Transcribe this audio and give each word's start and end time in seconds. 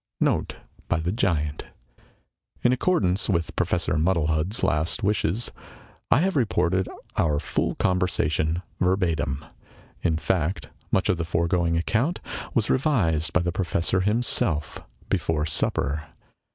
* 0.15 0.19
[Note, 0.19 0.55
by 0.87 0.99
the 0.99 1.11
giant. 1.11 1.67
In 2.63 2.73
accordance 2.73 3.29
with 3.29 3.55
Professor 3.55 3.99
Muddlehed's 3.99 4.63
last 4.63 5.03
wishes, 5.03 5.51
I 6.09 6.21
have 6.21 6.35
reported 6.35 6.89
our 7.17 7.39
full 7.39 7.75
conversation 7.75 8.63
verbatim. 8.79 9.45
In 10.01 10.17
fact, 10.17 10.69
much 10.91 11.07
of 11.07 11.17
the 11.17 11.23
foregoing 11.23 11.77
account 11.77 12.19
was 12.55 12.67
revised 12.67 13.31
by 13.31 13.41
the 13.41 13.51
Professor 13.51 13.99
himself, 13.99 14.79
before 15.07 15.45
supper. 15.45 16.05